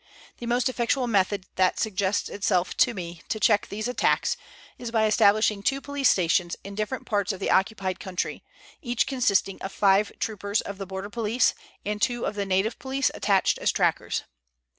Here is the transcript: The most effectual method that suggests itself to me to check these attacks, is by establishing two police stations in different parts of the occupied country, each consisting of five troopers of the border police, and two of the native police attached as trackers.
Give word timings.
The 0.37 0.47
most 0.47 0.67
effectual 0.67 1.05
method 1.05 1.45
that 1.57 1.77
suggests 1.77 2.27
itself 2.27 2.75
to 2.77 2.95
me 2.95 3.21
to 3.29 3.39
check 3.39 3.67
these 3.67 3.87
attacks, 3.87 4.35
is 4.79 4.89
by 4.89 5.05
establishing 5.05 5.61
two 5.61 5.79
police 5.79 6.09
stations 6.09 6.55
in 6.63 6.73
different 6.73 7.05
parts 7.05 7.31
of 7.31 7.39
the 7.39 7.51
occupied 7.51 7.99
country, 7.99 8.43
each 8.81 9.05
consisting 9.05 9.61
of 9.61 9.71
five 9.71 10.11
troopers 10.17 10.59
of 10.61 10.79
the 10.79 10.87
border 10.87 11.11
police, 11.11 11.53
and 11.85 12.01
two 12.01 12.25
of 12.25 12.33
the 12.33 12.47
native 12.47 12.79
police 12.79 13.11
attached 13.13 13.59
as 13.59 13.71
trackers. 13.71 14.23